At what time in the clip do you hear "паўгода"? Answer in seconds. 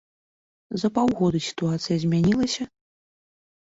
0.95-1.43